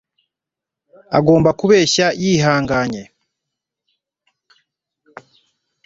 [1.17, 3.03] agomba kubeshya yihanganye